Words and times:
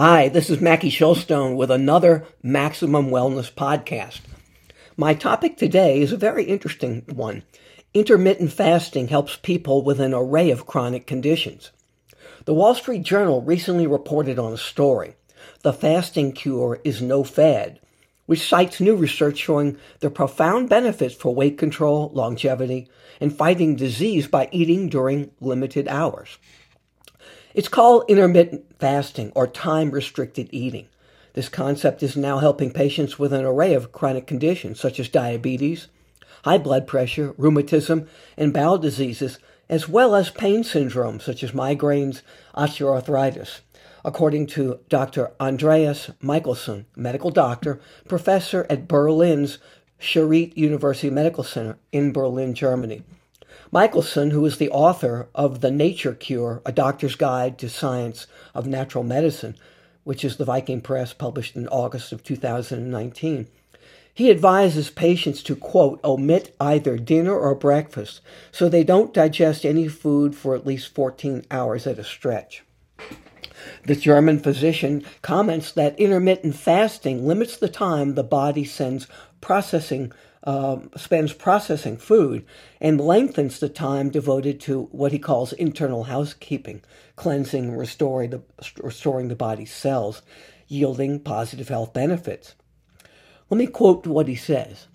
Hi, 0.00 0.28
this 0.28 0.48
is 0.48 0.60
Mackie 0.60 0.92
Shilstone 0.92 1.56
with 1.56 1.72
another 1.72 2.24
Maximum 2.40 3.10
Wellness 3.10 3.52
podcast. 3.52 4.20
My 4.96 5.12
topic 5.12 5.56
today 5.56 6.00
is 6.00 6.12
a 6.12 6.16
very 6.16 6.44
interesting 6.44 7.02
one. 7.12 7.42
Intermittent 7.92 8.52
fasting 8.52 9.08
helps 9.08 9.34
people 9.34 9.82
with 9.82 9.98
an 9.98 10.14
array 10.14 10.52
of 10.52 10.66
chronic 10.68 11.08
conditions. 11.08 11.72
The 12.44 12.54
Wall 12.54 12.76
Street 12.76 13.02
Journal 13.02 13.42
recently 13.42 13.88
reported 13.88 14.38
on 14.38 14.52
a 14.52 14.56
story. 14.56 15.16
The 15.62 15.72
fasting 15.72 16.30
cure 16.30 16.80
is 16.84 17.02
no 17.02 17.24
fad, 17.24 17.80
which 18.26 18.46
cites 18.46 18.78
new 18.78 18.94
research 18.94 19.38
showing 19.38 19.78
the 19.98 20.10
profound 20.10 20.68
benefits 20.68 21.16
for 21.16 21.34
weight 21.34 21.58
control, 21.58 22.12
longevity, 22.14 22.88
and 23.20 23.36
fighting 23.36 23.74
disease 23.74 24.28
by 24.28 24.48
eating 24.52 24.88
during 24.88 25.32
limited 25.40 25.88
hours. 25.88 26.38
It's 27.58 27.66
called 27.66 28.04
intermittent 28.06 28.78
fasting 28.78 29.32
or 29.34 29.48
time 29.48 29.90
restricted 29.90 30.48
eating. 30.52 30.86
This 31.32 31.48
concept 31.48 32.04
is 32.04 32.16
now 32.16 32.38
helping 32.38 32.70
patients 32.70 33.18
with 33.18 33.32
an 33.32 33.44
array 33.44 33.74
of 33.74 33.90
chronic 33.90 34.28
conditions 34.28 34.78
such 34.78 35.00
as 35.00 35.08
diabetes, 35.08 35.88
high 36.44 36.58
blood 36.58 36.86
pressure, 36.86 37.34
rheumatism, 37.36 38.06
and 38.36 38.52
bowel 38.52 38.78
diseases, 38.78 39.40
as 39.68 39.88
well 39.88 40.14
as 40.14 40.30
pain 40.30 40.62
syndromes 40.62 41.22
such 41.22 41.42
as 41.42 41.50
migraines, 41.50 42.22
osteoarthritis. 42.54 43.58
According 44.04 44.46
to 44.54 44.78
Dr. 44.88 45.32
Andreas 45.40 46.12
Michalsen, 46.22 46.84
medical 46.94 47.32
doctor, 47.32 47.80
professor 48.06 48.68
at 48.70 48.86
Berlin's 48.86 49.58
Charité 50.00 50.56
University 50.56 51.10
Medical 51.10 51.42
Center 51.42 51.76
in 51.90 52.12
Berlin, 52.12 52.54
Germany. 52.54 53.02
Michalsen, 53.72 54.32
who 54.32 54.44
is 54.46 54.58
the 54.58 54.70
author 54.70 55.28
of 55.34 55.60
The 55.60 55.70
Nature 55.70 56.14
Cure, 56.14 56.62
A 56.64 56.72
Doctor's 56.72 57.16
Guide 57.16 57.58
to 57.58 57.68
Science 57.68 58.26
of 58.54 58.66
Natural 58.66 59.04
Medicine, 59.04 59.56
which 60.04 60.24
is 60.24 60.36
the 60.36 60.44
Viking 60.44 60.80
Press 60.80 61.12
published 61.12 61.56
in 61.56 61.68
August 61.68 62.12
of 62.12 62.22
2019. 62.22 63.46
He 64.14 64.30
advises 64.30 64.90
patients 64.90 65.42
to, 65.44 65.54
quote, 65.54 66.00
omit 66.02 66.54
either 66.58 66.98
dinner 66.98 67.38
or 67.38 67.54
breakfast 67.54 68.20
so 68.50 68.68
they 68.68 68.82
don't 68.82 69.14
digest 69.14 69.64
any 69.64 69.86
food 69.86 70.34
for 70.34 70.56
at 70.56 70.66
least 70.66 70.94
14 70.94 71.44
hours 71.50 71.86
at 71.86 72.00
a 72.00 72.04
stretch. 72.04 72.64
The 73.84 73.94
German 73.94 74.40
physician 74.40 75.04
comments 75.22 75.70
that 75.72 75.98
intermittent 75.98 76.56
fasting 76.56 77.26
limits 77.26 77.56
the 77.56 77.68
time 77.68 78.14
the 78.14 78.24
body 78.24 78.64
sends 78.64 79.06
processing 79.40 80.12
uh, 80.44 80.78
spends 80.96 81.32
processing 81.32 81.96
food 81.96 82.44
and 82.80 83.00
lengthens 83.00 83.58
the 83.58 83.68
time 83.68 84.10
devoted 84.10 84.60
to 84.60 84.84
what 84.92 85.12
he 85.12 85.18
calls 85.18 85.52
internal 85.52 86.04
housekeeping, 86.04 86.82
cleansing 87.16 87.76
restoring 87.76 88.30
the, 88.30 88.42
restoring 88.82 89.28
the 89.28 89.36
body's 89.36 89.72
cells, 89.72 90.22
yielding 90.68 91.20
positive 91.20 91.68
health 91.68 91.92
benefits. 91.92 92.54
Let 93.50 93.58
me 93.58 93.66
quote 93.66 94.06
what 94.06 94.28
he 94.28 94.36
says. 94.36 94.86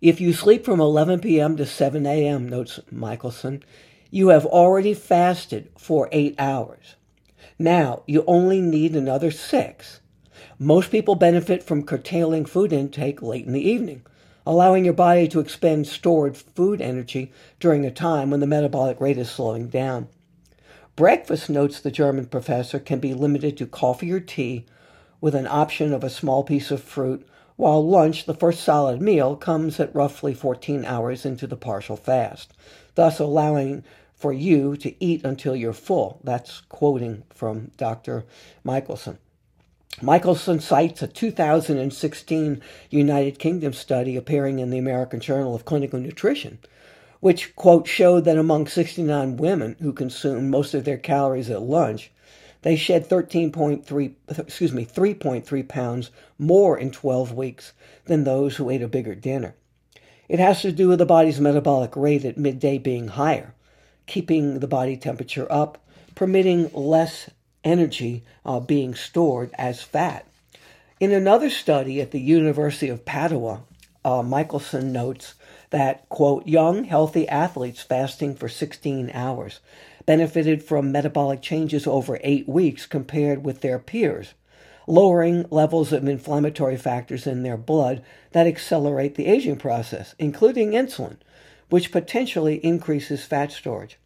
If 0.00 0.20
you 0.20 0.32
sleep 0.32 0.64
from 0.64 0.80
11 0.80 1.20
p.m. 1.20 1.56
to 1.56 1.66
7 1.66 2.06
a.m., 2.06 2.48
notes 2.48 2.80
Michalsen, 2.92 3.62
you 4.10 4.28
have 4.28 4.46
already 4.46 4.94
fasted 4.94 5.70
for 5.78 6.08
eight 6.10 6.34
hours. 6.38 6.96
Now 7.58 8.02
you 8.06 8.24
only 8.26 8.60
need 8.60 8.96
another 8.96 9.30
six. 9.30 10.00
Most 10.58 10.90
people 10.90 11.14
benefit 11.14 11.62
from 11.62 11.84
curtailing 11.84 12.44
food 12.44 12.72
intake 12.72 13.22
late 13.22 13.46
in 13.46 13.52
the 13.52 13.68
evening 13.68 14.02
allowing 14.50 14.84
your 14.84 14.92
body 14.92 15.28
to 15.28 15.38
expend 15.38 15.86
stored 15.86 16.36
food 16.36 16.80
energy 16.80 17.30
during 17.60 17.84
a 17.86 17.90
time 17.90 18.30
when 18.30 18.40
the 18.40 18.46
metabolic 18.48 19.00
rate 19.00 19.16
is 19.16 19.30
slowing 19.30 19.68
down. 19.68 20.08
Breakfast, 20.96 21.48
notes 21.48 21.78
the 21.78 21.92
German 21.92 22.26
professor, 22.26 22.80
can 22.80 22.98
be 22.98 23.14
limited 23.14 23.56
to 23.56 23.66
coffee 23.66 24.10
or 24.10 24.18
tea 24.18 24.66
with 25.20 25.36
an 25.36 25.46
option 25.46 25.92
of 25.92 26.02
a 26.02 26.10
small 26.10 26.42
piece 26.42 26.72
of 26.72 26.82
fruit, 26.82 27.24
while 27.54 27.86
lunch, 27.86 28.24
the 28.24 28.34
first 28.34 28.64
solid 28.64 29.00
meal, 29.00 29.36
comes 29.36 29.78
at 29.78 29.94
roughly 29.94 30.34
14 30.34 30.84
hours 30.84 31.24
into 31.24 31.46
the 31.46 31.56
partial 31.56 31.96
fast, 31.96 32.52
thus 32.96 33.20
allowing 33.20 33.84
for 34.16 34.32
you 34.32 34.76
to 34.78 34.92
eat 35.04 35.24
until 35.24 35.54
you're 35.54 35.72
full. 35.72 36.20
That's 36.24 36.62
quoting 36.62 37.22
from 37.32 37.70
Dr. 37.76 38.24
Michalsen. 38.64 39.18
Michalsen 40.02 40.62
cites 40.62 41.02
a 41.02 41.06
2016 41.06 42.62
United 42.88 43.38
Kingdom 43.38 43.74
study 43.74 44.16
appearing 44.16 44.58
in 44.58 44.70
the 44.70 44.78
American 44.78 45.20
Journal 45.20 45.54
of 45.54 45.66
Clinical 45.66 46.00
Nutrition, 46.00 46.58
which, 47.20 47.54
quote, 47.54 47.86
showed 47.86 48.24
that 48.24 48.38
among 48.38 48.66
69 48.66 49.36
women 49.36 49.76
who 49.80 49.92
consumed 49.92 50.50
most 50.50 50.72
of 50.72 50.84
their 50.84 50.96
calories 50.96 51.50
at 51.50 51.60
lunch, 51.60 52.10
they 52.62 52.76
shed 52.76 53.10
13.3, 53.10 54.14
excuse 54.38 54.72
me, 54.72 54.86
3.3 54.86 55.68
pounds 55.68 56.10
more 56.38 56.78
in 56.78 56.90
12 56.90 57.34
weeks 57.34 57.74
than 58.06 58.24
those 58.24 58.56
who 58.56 58.70
ate 58.70 58.82
a 58.82 58.88
bigger 58.88 59.14
dinner. 59.14 59.54
It 60.30 60.38
has 60.38 60.62
to 60.62 60.72
do 60.72 60.88
with 60.88 60.98
the 60.98 61.06
body's 61.06 61.40
metabolic 61.40 61.94
rate 61.94 62.24
at 62.24 62.38
midday 62.38 62.78
being 62.78 63.08
higher, 63.08 63.54
keeping 64.06 64.60
the 64.60 64.68
body 64.68 64.96
temperature 64.96 65.50
up, 65.50 65.76
permitting 66.14 66.70
less 66.72 67.28
energy 67.64 68.22
uh, 68.44 68.60
being 68.60 68.94
stored 68.94 69.50
as 69.54 69.82
fat. 69.82 70.26
In 70.98 71.12
another 71.12 71.50
study 71.50 72.00
at 72.00 72.10
the 72.10 72.20
University 72.20 72.88
of 72.88 73.04
Padua, 73.04 73.62
uh, 74.04 74.22
Michalsen 74.22 74.92
notes 74.92 75.34
that, 75.70 76.08
quote, 76.08 76.46
young, 76.46 76.84
healthy 76.84 77.28
athletes 77.28 77.82
fasting 77.82 78.34
for 78.34 78.48
16 78.48 79.10
hours 79.14 79.60
benefited 80.06 80.62
from 80.62 80.90
metabolic 80.90 81.40
changes 81.42 81.86
over 81.86 82.18
eight 82.22 82.48
weeks 82.48 82.86
compared 82.86 83.44
with 83.44 83.60
their 83.60 83.78
peers, 83.78 84.34
lowering 84.86 85.46
levels 85.50 85.92
of 85.92 86.06
inflammatory 86.08 86.76
factors 86.76 87.26
in 87.26 87.42
their 87.42 87.56
blood 87.56 88.02
that 88.32 88.46
accelerate 88.46 89.14
the 89.14 89.26
aging 89.26 89.56
process, 89.56 90.14
including 90.18 90.72
insulin, 90.72 91.16
which 91.68 91.92
potentially 91.92 92.56
increases 92.64 93.24
fat 93.24 93.52
storage. 93.52 93.98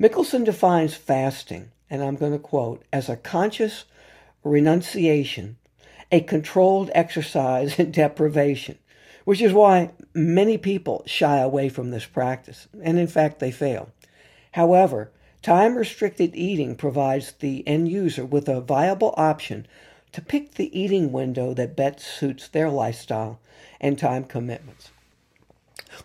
Michalsen 0.00 0.44
defines 0.44 0.94
fasting 0.94 1.70
and 1.90 2.02
I'm 2.02 2.16
going 2.16 2.32
to 2.32 2.38
quote, 2.38 2.84
as 2.92 3.08
a 3.08 3.16
conscious 3.16 3.84
renunciation, 4.44 5.56
a 6.10 6.20
controlled 6.20 6.90
exercise 6.94 7.78
in 7.78 7.90
deprivation, 7.90 8.78
which 9.24 9.40
is 9.40 9.52
why 9.52 9.92
many 10.14 10.56
people 10.56 11.02
shy 11.06 11.38
away 11.38 11.68
from 11.68 11.90
this 11.90 12.06
practice, 12.06 12.68
and 12.82 12.98
in 12.98 13.06
fact, 13.06 13.40
they 13.40 13.50
fail. 13.50 13.90
However, 14.52 15.10
time 15.42 15.76
restricted 15.76 16.34
eating 16.34 16.76
provides 16.76 17.32
the 17.32 17.66
end 17.66 17.88
user 17.88 18.24
with 18.24 18.48
a 18.48 18.60
viable 18.60 19.14
option 19.16 19.66
to 20.12 20.22
pick 20.22 20.54
the 20.54 20.78
eating 20.78 21.12
window 21.12 21.52
that 21.54 21.76
best 21.76 22.00
suits 22.00 22.48
their 22.48 22.70
lifestyle 22.70 23.38
and 23.80 23.98
time 23.98 24.24
commitments. 24.24 24.90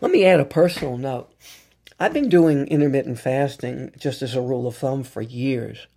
Let 0.02 0.12
me 0.12 0.26
add 0.26 0.40
a 0.40 0.46
personal 0.46 0.98
note. 0.98 1.32
I've 2.00 2.14
been 2.14 2.30
doing 2.30 2.68
intermittent 2.68 3.20
fasting 3.20 3.92
just 3.98 4.22
as 4.22 4.36
a 4.36 4.42
rule 4.42 4.68
of 4.68 4.76
thumb 4.76 5.04
for 5.04 5.22
years. 5.22 5.88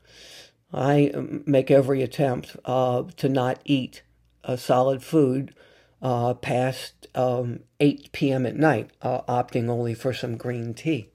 I 0.72 1.10
um, 1.14 1.42
make 1.46 1.70
every 1.70 2.02
attempt 2.02 2.56
uh, 2.64 3.04
to 3.16 3.28
not 3.28 3.60
eat 3.64 4.02
a 4.44 4.58
solid 4.58 5.02
food 5.02 5.54
uh, 6.02 6.34
past 6.34 7.06
um, 7.14 7.60
8 7.80 8.12
p.m. 8.12 8.46
at 8.46 8.56
night, 8.56 8.90
uh, 9.00 9.22
opting 9.22 9.68
only 9.68 9.94
for 9.94 10.12
some 10.12 10.36
green 10.36 10.74
tea. 10.74 11.08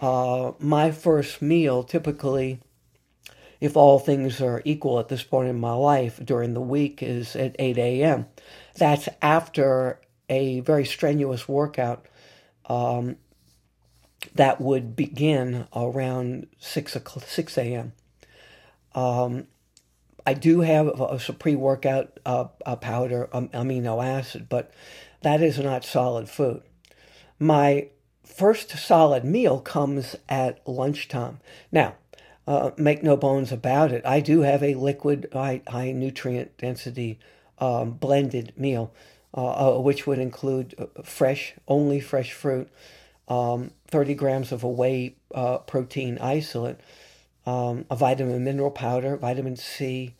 Uh, 0.00 0.52
my 0.58 0.90
first 0.90 1.42
meal 1.42 1.82
typically, 1.82 2.60
if 3.60 3.76
all 3.76 3.98
things 3.98 4.40
are 4.40 4.62
equal 4.64 4.98
at 4.98 5.08
this 5.08 5.22
point 5.22 5.48
in 5.48 5.60
my 5.60 5.74
life 5.74 6.18
during 6.24 6.54
the 6.54 6.60
week, 6.60 7.02
is 7.02 7.36
at 7.36 7.54
8 7.58 7.76
a.m. 7.76 8.26
That's 8.76 9.08
after 9.20 10.00
a 10.30 10.60
very 10.60 10.86
strenuous 10.86 11.46
workout 11.46 12.06
um, 12.66 13.16
that 14.34 14.60
would 14.60 14.96
begin 14.96 15.66
around 15.74 16.46
6, 16.58 16.96
6 17.26 17.58
a.m. 17.58 17.92
Um, 18.94 19.46
I 20.26 20.34
do 20.34 20.60
have 20.60 20.86
a, 20.86 21.18
a 21.28 21.32
pre-workout 21.32 22.20
uh, 22.26 22.46
a 22.66 22.76
powder 22.76 23.28
um, 23.32 23.48
amino 23.48 24.04
acid, 24.04 24.46
but 24.48 24.72
that 25.22 25.42
is 25.42 25.58
not 25.58 25.84
solid 25.84 26.28
food. 26.28 26.62
My 27.38 27.88
first 28.24 28.70
solid 28.70 29.24
meal 29.24 29.60
comes 29.60 30.16
at 30.28 30.66
lunchtime. 30.68 31.40
Now, 31.72 31.94
uh, 32.46 32.70
make 32.76 33.02
no 33.02 33.16
bones 33.16 33.52
about 33.52 33.92
it, 33.92 34.04
I 34.04 34.20
do 34.20 34.40
have 34.40 34.62
a 34.62 34.74
liquid, 34.74 35.28
high, 35.32 35.62
high 35.68 35.92
nutrient 35.92 36.56
density 36.58 37.18
um, 37.58 37.92
blended 37.92 38.52
meal, 38.56 38.92
uh, 39.34 39.76
uh 39.76 39.80
which 39.80 40.06
would 40.06 40.18
include 40.18 40.74
uh, 40.78 41.02
fresh, 41.02 41.54
only 41.68 42.00
fresh 42.00 42.32
fruit, 42.32 42.68
um, 43.30 43.70
30 43.86 44.14
grams 44.14 44.52
of 44.52 44.64
a 44.64 44.68
whey 44.68 45.14
uh, 45.34 45.58
protein 45.58 46.18
isolate, 46.18 46.78
um, 47.46 47.86
a 47.88 47.96
vitamin 47.96 48.42
mineral 48.44 48.72
powder, 48.72 49.16
vitamin 49.16 49.56
C, 49.56 50.16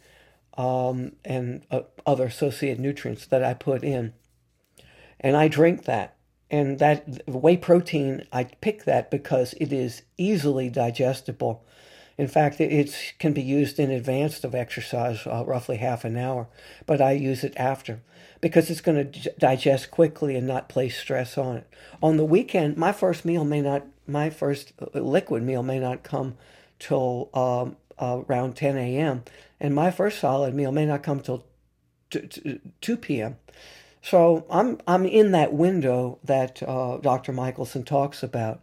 um, 0.57 1.13
and 1.25 1.67
uh, 1.71 1.81
other 2.07 2.27
associated 2.27 2.81
nutrients 2.81 3.27
that 3.27 3.45
I 3.45 3.53
put 3.53 3.83
in. 3.83 4.15
And 5.19 5.37
I 5.37 5.49
drink 5.49 5.85
that. 5.85 6.17
And 6.51 6.79
that 6.79 7.29
whey 7.29 7.57
protein, 7.57 8.27
I 8.33 8.45
pick 8.45 8.85
that 8.85 9.11
because 9.11 9.55
it 9.55 9.73
is 9.73 10.03
easily 10.17 10.69
digestible 10.71 11.65
In 12.19 12.29
fact, 12.29 12.61
it 12.61 13.15
can 13.19 13.33
be 13.33 13.43
used 13.43 13.79
in 13.79 13.91
advance 13.91 14.45
of 14.45 14.55
exercise, 14.55 15.27
uh, 15.27 15.45
roughly 15.47 15.79
half 15.79 16.05
an 16.05 16.17
hour, 16.17 16.49
but 16.87 17.01
I 17.01 17.13
use 17.13 17.45
it 17.45 17.55
after 17.57 18.01
because 18.41 18.71
it's 18.71 18.81
going 18.81 19.11
to 19.11 19.33
digest 19.39 19.91
quickly 19.91 20.37
and 20.37 20.47
not 20.47 20.69
place 20.69 20.99
stress 20.99 21.37
on 21.39 21.57
it. 21.57 21.67
On 22.03 22.17
the 22.17 22.25
weekend, 22.25 22.77
my 22.77 22.93
first 22.93 23.25
meal 23.25 23.45
may 23.45 23.61
not, 23.61 23.87
my 24.07 24.31
first 24.31 24.73
uh, 24.81 25.01
liquid 25.01 25.43
meal 25.43 25.63
may 25.63 25.79
not 25.79 26.03
come 26.03 26.37
till 26.79 27.31
um, 27.35 27.77
uh, 27.99 28.23
around 28.29 28.57
10 28.57 28.77
a.m., 28.77 29.25
and 29.61 29.75
my 29.75 29.91
first 29.91 30.19
solid 30.19 30.55
meal 30.55 30.73
may 30.73 30.87
not 30.87 31.03
come 31.03 31.21
till 31.21 31.45
2 32.11 32.97
p.m. 32.97 33.37
So 34.03 34.47
I'm 34.51 34.79
I'm 34.87 35.05
in 35.05 35.33
that 35.33 35.53
window 35.53 36.19
that 36.25 36.63
uh, 36.63 36.97
Dr. 36.99 37.33
Michalsen 37.33 37.85
talks 37.85 38.23
about, 38.23 38.63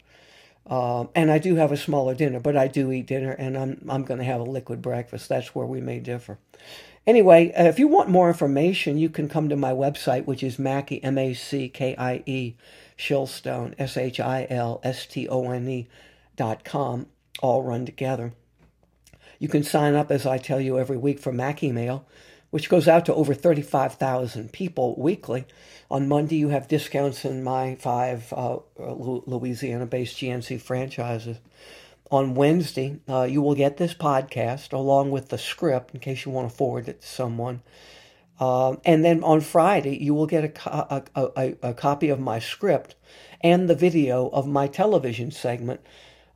uh, 0.70 1.06
and 1.16 1.32
I 1.32 1.38
do 1.38 1.56
have 1.56 1.72
a 1.72 1.78
smaller 1.78 2.14
dinner, 2.14 2.40
but 2.40 2.58
I 2.58 2.68
do 2.68 2.92
eat 2.92 3.08
dinner, 3.08 3.32
and 3.32 3.58
I'm 3.58 3.86
I'm 3.90 4.04
going 4.04 4.20
to 4.20 4.26
have 4.26 4.42
a 4.42 4.44
liquid 4.44 4.82
breakfast. 4.82 5.30
That's 5.30 5.56
where 5.56 5.66
we 5.66 5.82
may 5.82 6.00
differ. 6.00 6.38
Anyway, 7.06 7.54
uh, 7.54 7.64
if 7.64 7.80
you 7.80 7.88
want 7.88 8.10
more 8.10 8.28
information, 8.28 8.98
you 8.98 9.10
can 9.10 9.30
come 9.30 9.48
to 9.48 9.56
my 9.56 9.72
website, 9.72 10.26
which 10.26 10.44
is 10.44 10.60
Mackie 10.60 11.02
M 11.04 11.18
A 11.18 11.34
C 11.34 11.70
K 11.70 11.96
I 11.98 12.22
E 12.26 12.56
Shilstone 12.98 13.76
S 13.80 13.96
H 13.96 14.20
I 14.20 14.46
L 14.50 14.82
S 14.84 15.06
T 15.06 15.28
O 15.30 15.50
N 15.50 15.68
E 15.70 15.88
dot 16.36 16.66
com, 16.66 17.08
all 17.42 17.64
run 17.64 17.86
together. 17.86 18.34
You 19.40 19.48
can 19.48 19.64
sign 19.64 19.96
up, 19.96 20.12
as 20.12 20.26
I 20.26 20.38
tell 20.38 20.60
you 20.60 20.80
every 20.80 20.98
week, 20.98 21.20
for 21.20 21.32
Mackie 21.32 21.72
Mail 21.72 22.06
which 22.50 22.70
goes 22.70 22.88
out 22.88 23.06
to 23.06 23.14
over 23.14 23.34
35,000 23.34 24.52
people 24.52 24.96
weekly. 24.98 25.46
On 25.90 26.08
Monday, 26.08 26.36
you 26.36 26.50
have 26.50 26.68
discounts 26.68 27.26
in 27.26 27.44
my 27.44 27.76
five 27.76 28.32
uh, 28.34 28.58
Louisiana 28.78 29.86
based 29.86 30.18
GNC 30.18 30.62
franchises. 30.62 31.38
On 32.10 32.36
Wednesday, 32.36 33.00
uh, 33.10 33.24
you 33.24 33.42
will 33.42 33.56
get 33.56 33.78
this 33.78 33.94
podcast 33.94 34.72
along 34.72 35.12
with 35.12 35.30
the 35.30 35.38
script 35.38 35.94
in 35.94 36.00
case 36.00 36.26
you 36.26 36.32
want 36.32 36.50
to 36.50 36.56
forward 36.56 36.88
it 36.88 37.02
to 37.02 37.08
someone. 37.08 37.62
Uh, 38.40 38.76
and 38.86 39.04
then 39.04 39.24
on 39.24 39.42
Friday, 39.42 40.02
you 40.02 40.14
will 40.14 40.28
get 40.28 40.44
a, 40.44 40.50
co- 40.50 41.04
a, 41.16 41.22
a, 41.36 41.56
a, 41.64 41.74
copy 41.74 42.10
of 42.10 42.20
my 42.20 42.40
script 42.40 42.96
and 43.42 43.68
the 43.68 43.76
video 43.76 44.30
of 44.30 44.48
my 44.48 44.68
television 44.68 45.32
segment, 45.32 45.82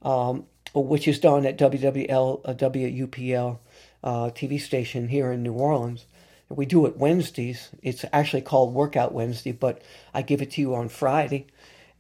um, 0.02 0.46
which 0.74 1.08
is 1.08 1.20
done 1.20 1.46
at 1.46 1.58
WWL, 1.58 2.42
uh, 2.44 2.54
WUPL 2.54 3.60
uh, 4.04 4.30
TV 4.30 4.60
station 4.60 5.08
here 5.08 5.32
in 5.32 5.44
New 5.44 5.54
Orleans. 5.54 6.06
We 6.50 6.66
do 6.66 6.86
it 6.86 6.98
Wednesdays. 6.98 7.70
It's 7.82 8.04
actually 8.12 8.42
called 8.42 8.74
Workout 8.74 9.14
Wednesday, 9.14 9.52
but 9.52 9.82
I 10.14 10.22
give 10.22 10.42
it 10.42 10.52
to 10.52 10.62
you 10.62 10.76
on 10.76 10.90
Friday. 10.90 11.48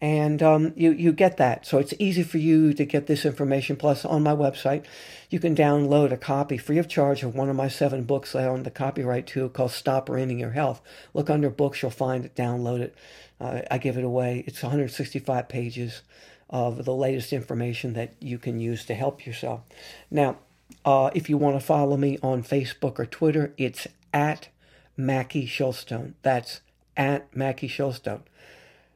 And 0.01 0.41
um, 0.41 0.73
you, 0.75 0.91
you 0.91 1.11
get 1.13 1.37
that. 1.37 1.65
So 1.67 1.77
it's 1.77 1.93
easy 1.99 2.23
for 2.23 2.39
you 2.39 2.73
to 2.73 2.85
get 2.85 3.05
this 3.05 3.23
information. 3.23 3.75
Plus, 3.75 4.03
on 4.03 4.23
my 4.23 4.35
website, 4.35 4.85
you 5.29 5.39
can 5.39 5.55
download 5.55 6.11
a 6.11 6.17
copy 6.17 6.57
free 6.57 6.79
of 6.79 6.89
charge 6.89 7.21
of 7.21 7.35
one 7.35 7.49
of 7.49 7.55
my 7.55 7.67
seven 7.67 8.03
books 8.03 8.35
I 8.35 8.45
own 8.45 8.63
the 8.63 8.71
copyright 8.71 9.27
to 9.27 9.47
called 9.49 9.71
Stop 9.71 10.09
Ruining 10.09 10.39
Your 10.39 10.51
Health. 10.51 10.81
Look 11.13 11.29
under 11.29 11.51
books, 11.51 11.81
you'll 11.81 11.91
find 11.91 12.25
it, 12.25 12.35
download 12.35 12.79
it. 12.79 12.95
Uh, 13.39 13.61
I 13.69 13.77
give 13.77 13.97
it 13.97 14.03
away. 14.03 14.43
It's 14.47 14.63
165 14.63 15.47
pages 15.47 16.01
of 16.49 16.83
the 16.83 16.93
latest 16.93 17.31
information 17.31 17.93
that 17.93 18.15
you 18.19 18.39
can 18.39 18.59
use 18.59 18.85
to 18.85 18.95
help 18.95 19.25
yourself. 19.25 19.61
Now, 20.09 20.37
uh, 20.85 21.11
if 21.13 21.29
you 21.29 21.37
want 21.37 21.59
to 21.59 21.65
follow 21.65 21.97
me 21.97 22.17
on 22.21 22.43
Facebook 22.43 22.99
or 22.99 23.05
Twitter, 23.05 23.53
it's 23.57 23.87
at 24.13 24.49
Mackie 24.97 25.47
Shilstone. 25.47 26.13
That's 26.21 26.61
at 26.97 27.35
Mackie 27.35 27.69
Shilstone. 27.69 28.21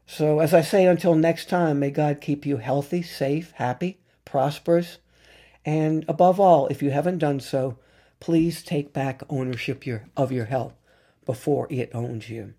So, 0.07 0.39
as 0.39 0.53
I 0.53 0.61
say, 0.61 0.85
until 0.85 1.15
next 1.15 1.49
time, 1.49 1.79
may 1.79 1.89
God 1.89 2.21
keep 2.21 2.45
you 2.45 2.57
healthy, 2.57 3.01
safe, 3.01 3.51
happy, 3.55 3.97
prosperous, 4.23 4.99
and 5.65 6.05
above 6.07 6.39
all, 6.39 6.67
if 6.67 6.83
you 6.83 6.91
haven't 6.91 7.17
done 7.17 7.39
so, 7.39 7.79
please 8.19 8.63
take 8.63 8.93
back 8.93 9.23
ownership 9.29 9.83
of 10.15 10.31
your 10.31 10.45
health 10.45 10.73
before 11.25 11.67
it 11.71 11.89
owns 11.93 12.29
you. 12.29 12.53